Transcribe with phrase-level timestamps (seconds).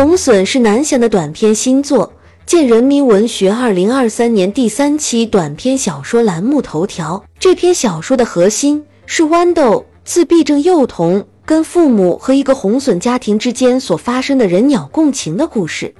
[0.00, 2.10] 红隼是南翔的短篇新作，
[2.46, 7.22] 见人民文学二零二三年第三期短篇小说栏目头条。
[7.38, 15.94] 这篇小说的核心是豌豆自闭症幼童跟父母和一个红隼家庭之间所发生的人鸟共情的故事。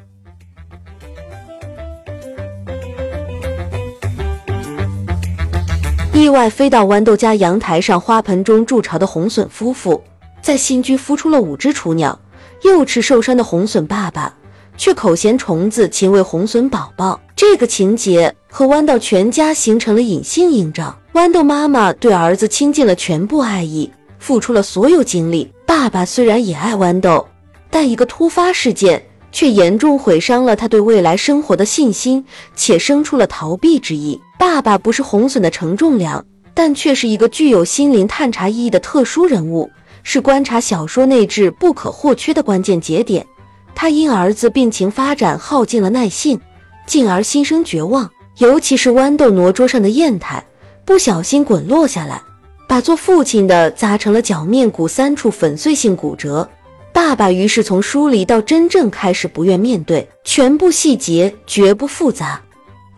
[6.14, 10.02] 意外飞到豌豆家阳台上花盆中筑巢的红隼夫妇，
[10.40, 12.18] 在新居孵出了五只雏鸟。
[12.62, 14.34] 幼翅受伤的红隼爸爸
[14.76, 17.20] 却口衔虫子，情为红隼宝宝。
[17.36, 20.96] 这个情节和豌豆全家形成了隐性映照。
[21.12, 25.50] 豌豆妈妈对儿子倾尽了全部爱意，付出了所有精力。
[25.66, 27.26] 爸爸虽然也爱豌豆，
[27.70, 34.20] 但一个突发事件却严重毁伤了他对未来生活的信心，且生出了逃避之意。
[34.38, 39.70] 爸爸不是红隼的承重梁，但却是一个具有心灵探查意义的特殊人物。
[40.02, 43.26] 是观察小说内质不可或缺的关键节点。
[43.74, 46.40] 他因儿子病情发展耗尽了耐性，
[46.86, 48.10] 进而心生绝望。
[48.38, 50.42] 尤其是豌豆挪桌上的砚台
[50.86, 52.22] 不小心滚落下来，
[52.66, 56.48] 把做父亲的砸成了脚面骨三处粉碎性骨折。
[56.92, 62.40] 爸爸于是从疏离到真正开始不愿面对，全部细节绝不复杂，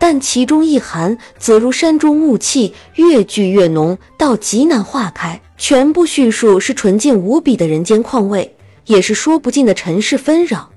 [0.05, 5.41] 但其中一寒则如山中雾气，越聚越浓，到极难化开。
[5.57, 8.53] 全部叙述是纯净无比的人间况味，
[8.87, 10.69] 也是说不尽的尘世纷扰。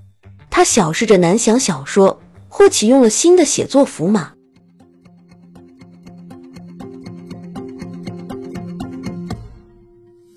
[0.48, 4.30] 他小试着南翔小说，或启用了新的写作符码。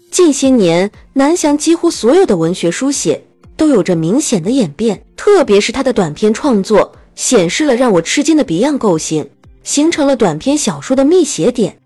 [0.09, 3.23] 近些年，南翔几乎所有的文学书写
[3.55, 9.29] 都有着明显的演变，特别是他的短篇创作，显示了让我吃惊的别样构型，
[9.61, 11.77] 形成了短篇小说的密写点。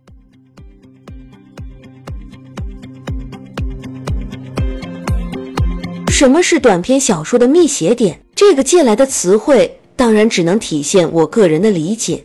[6.07, 8.21] 什么是短篇小说的密写点？
[8.35, 12.23] 这个借来的词汇当然只能体现我个人的理解。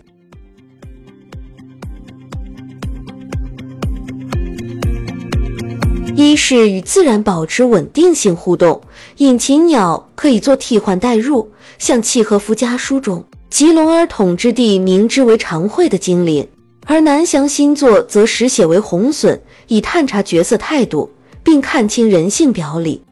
[6.15, 8.83] 一是与自然保持稳定性互动，
[9.17, 16.47] 引擎鸟可以做替换代入，像契诃夫家书中吉隆尔统治地明知为常会的精灵，
[16.85, 21.11] 而南翔新作则实写为红隼，以探查角色态度，
[21.43, 23.03] 并看清人性表里。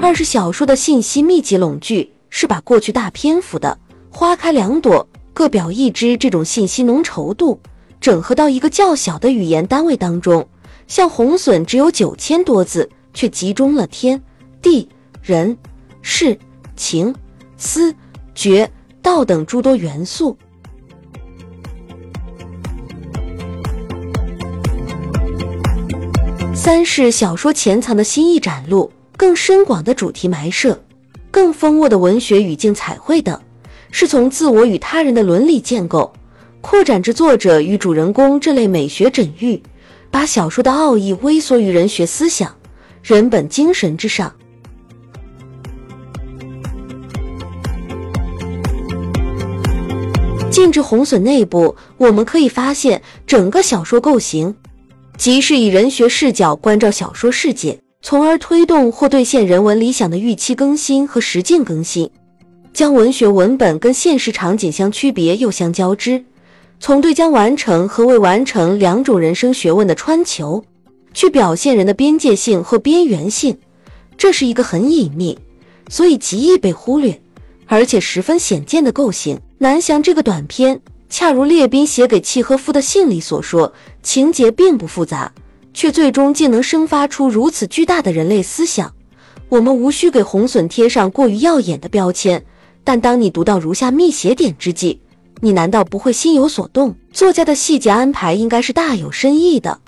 [0.00, 3.76] 二是小说的信息密集拢聚，是把过去大篇幅的
[4.10, 7.60] 花开两朵，各表一枝这种信息浓稠度，
[8.00, 10.46] 整合到一个较小的语言单位当中。
[10.90, 14.20] 像红隼只有九千多字，却集中了天
[14.60, 14.88] 地
[15.22, 15.56] 人
[16.02, 16.36] 事
[16.74, 17.14] 情
[17.56, 17.94] 思
[18.34, 18.68] 觉
[19.00, 20.36] 道等诸多元素。
[26.52, 28.92] 三是小说潜藏的新意展露。
[29.16, 30.82] 更深广的主题埋设，
[31.30, 33.38] 更丰沃的文学语境彩绘等，
[33.90, 36.10] 是从自我与他人的伦理建构，
[36.62, 39.62] 扩展至作者与主人公这类美学缜育，
[40.10, 42.54] 把小说的奥义微缩于人学思想、
[43.02, 44.34] 人本精神之上。
[50.50, 54.54] 进至红隼内部，我们可以发现，整个小说构型，
[55.16, 57.78] 即是以人学视角关照小说世界。
[58.02, 62.10] 从而推动或兑现人文理想的预期更新和实践更新，
[62.72, 66.24] 将文学文本跟现实场景相区别又相交织，
[66.82, 70.64] 从对将完成和未完成两种人生学问的穿球，
[71.12, 73.58] 去表现人的边界性和边缘性，
[74.16, 75.38] 这是一个很隐秘，
[75.90, 77.20] 所以极易被忽略，
[77.66, 79.38] 而且十分显见的构型。
[79.58, 80.80] 南翔这个短篇，
[81.10, 83.70] 恰如列宾写给契诃夫的信里所说，
[84.02, 85.30] 情节并不复杂。
[85.72, 88.92] 却最终竟能生发出如此巨大的人类思想。
[89.48, 92.44] 我们无需给红隼贴上过于耀眼的标签，
[92.82, 95.00] 但当你读到如下密写点之际，
[95.42, 96.94] 你难道不会心有所动？
[97.12, 99.78] 作家的细节安排应该是大有深意的。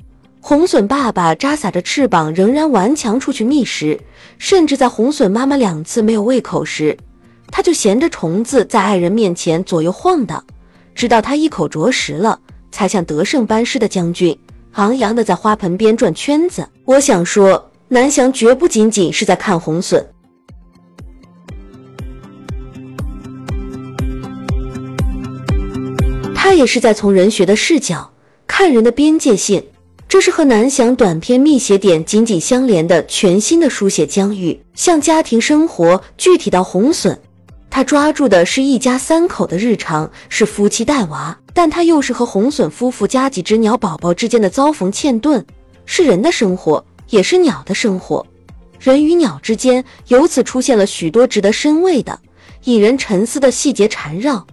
[0.40, 4.00] 红隼爸爸扎撒着翅膀，仍然顽强出去觅食，
[4.38, 6.97] 甚至在红隼妈妈两次没有胃口时，
[7.50, 10.42] 他就衔着虫子在爱人面前左右晃荡，
[10.94, 12.41] 直到他一口啄食了，
[12.72, 14.36] 才像得胜班师的将军。
[14.72, 16.66] 昂扬的在花盆边转圈子。
[16.86, 20.03] 我想说，南翔绝不仅仅是在看红隼，
[26.53, 28.13] 这也是在从人学的视角
[28.47, 29.65] 看人的边界性。
[30.07, 34.63] 这是和南翔短篇密写点紧紧相连的全新的书写疆域。
[34.75, 37.16] 像家庭生活，具体到红隼，
[37.71, 41.34] 他抓住的是一家三口的日常，是夫妻带娃。
[41.54, 45.43] 但他又是和红隼夫妇加几只鸟宝宝之间的遭逢嵌顿，
[45.87, 48.27] 是人的生活，也是鸟的生活。
[48.78, 52.21] 人与鸟之间由此出现了许多值得深味的、
[52.65, 54.47] 引人沉思的细节缠绕。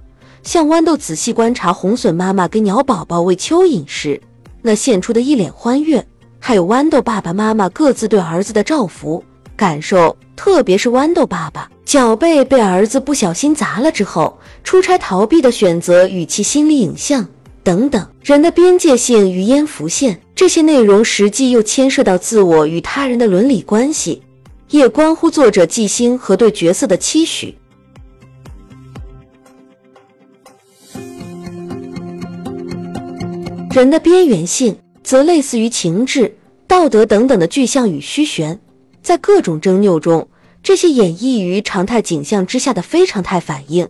[0.49, 4.19] 像豌豆仔细观察红隼妈妈跟鸟宝宝喂蚯蚓时，
[4.63, 6.03] 那现出的一脸欢悦，
[6.39, 9.23] 还有豌豆爸爸妈妈各自对儿子的照拂
[9.55, 17.27] 感受，特别是豌豆爸爸脚背被儿子不小心砸了之后，出差逃避的选择与其心理影像
[17.61, 24.23] 等等，人的边界性与烟浮现，这些内容实际又牵涉到自我与他人的伦理关系，
[24.71, 27.55] 也关乎作者记心和对角色的期许。
[33.79, 36.35] 人的边缘性，则类似于情志、
[36.67, 38.59] 道德等等的具象与虚玄，
[39.01, 40.27] 在各种争拗中，
[40.61, 43.87] 这些演绎于常态景象之下的非常态反应，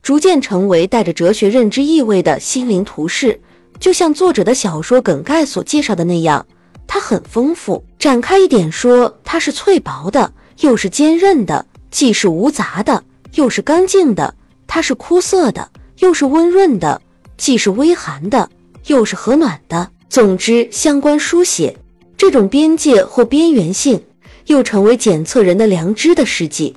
[0.00, 3.38] 逐渐成为带着哲学认知意味的心灵图式。
[3.78, 6.46] 就像作者的小说梗概所介绍的那样，
[6.86, 7.84] 它很丰富。
[7.98, 13.04] 展开一点说，它是脆薄的，又是坚韧的；既是无杂的，
[13.34, 14.32] 又是干净的；
[14.66, 16.98] 它是枯涩的，又是温润的；
[17.36, 18.48] 既是微寒的。
[18.86, 19.90] 又是和暖的。
[20.08, 21.76] 总之，相关书写
[22.16, 24.02] 这种边界或边缘性，
[24.46, 26.74] 又成为检测人的良知的事迹。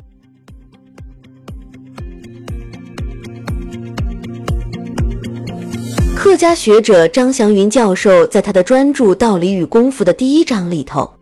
[6.16, 11.19] 客家学者张祥云教授在他的专著《道理与功夫》的第一章里头。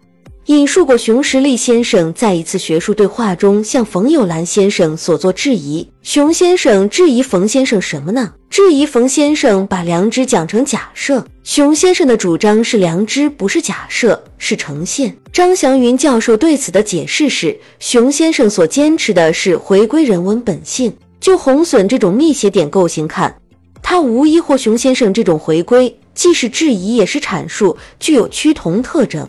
[0.47, 5.85] 引述过熊十力先生在一次学术对话中向冯友兰先生所做质疑。
[6.03, 8.31] 熊先生质疑冯先生什么呢？
[8.49, 11.21] 质疑冯先生把良知讲成假设。
[11.43, 15.13] 熊先生的主张是良知不是假设，是呈现。
[15.33, 20.95] 张祥云教授对此的解释是，熊先生所坚持的是回归人文本性。
[21.19, 23.35] 就红隼这种密写点构型看，
[23.83, 29.27] 他无疑或熊先生这种回归既是质疑也是阐述，具有趋同特征。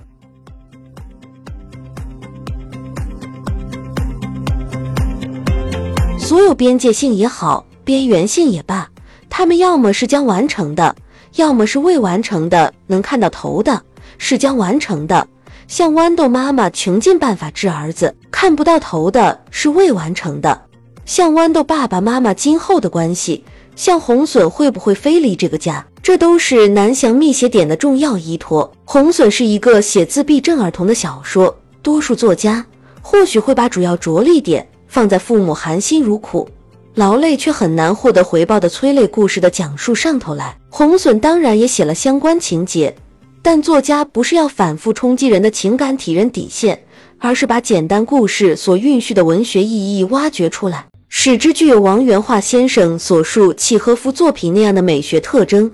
[6.29, 8.87] 所有边界性也好，边缘性也罢，
[9.31, 10.95] 他们要么是将完成的，
[11.37, 12.71] 要么是未完成的。
[12.87, 13.83] 能看到头的
[14.19, 15.27] 是将完成的，
[15.69, 20.67] 像豌豆妈妈穷尽办法治儿子；看不到头的是未完成的，
[21.07, 23.43] 像豌豆爸爸妈妈今后的关系，
[23.75, 28.71] 像红隼会不会飞离这个家，这都是南翔密写点的重要依托。
[28.85, 32.67] 红隼是一个写自闭症儿童的小说，多数作家
[33.01, 34.69] 或许会把主要着力点。
[34.89, 36.49] 放在父母含辛茹苦、
[36.95, 40.57] 劳累却很难获得回报的催泪故事的讲述上头来。
[40.69, 42.95] 红隼当然也写了相关情节，
[43.43, 46.83] 但作家不是要反复冲击人的情感体人底线，
[47.19, 55.71] 而是把简单故事所蕴蓄的文学意义挖掘出来，使之具有王元化先生所述契诃夫作品那样的美学特征。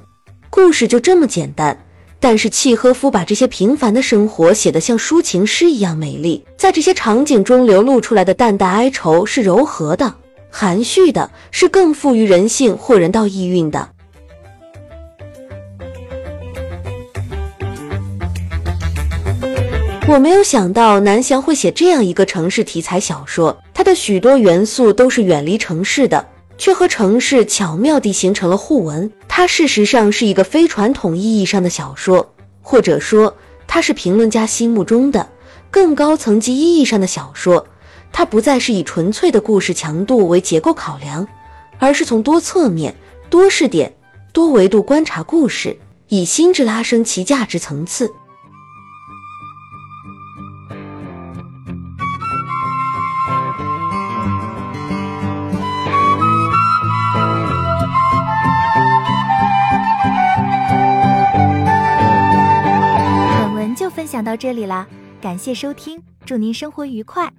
[0.50, 1.83] 故事就这么简单。
[2.25, 10.15] 但是契诃夫把这些平凡的生活写得像抒情诗一样美丽，在这些场景中流露出来的淡淡哀愁是柔和的、
[10.49, 13.91] 含蓄的，是更富于人性或人道意蕴的。
[20.09, 26.27] 我没有想到南翔会写这样一个城市题材小说，它的许多元素都是远离城市的。
[26.56, 29.11] 却和城市巧妙地形成了互文。
[29.36, 32.32] 它事实上是一个非传统意义上的小说，
[32.62, 33.36] 或者说，
[33.66, 35.29] 它是评论家心目中的
[35.72, 37.67] 更高层级意义上的小说。
[38.12, 41.26] 它不再是以纯粹的故事强度为结构考量，
[41.81, 42.94] 而是从多侧面、
[43.29, 43.93] 多视点、
[44.32, 45.76] 多维度观察故事，
[46.06, 48.08] 以心智拉升其价值层次。
[64.05, 64.87] 分享到这里啦，
[65.19, 67.32] 感谢收听，祝您生活愉快。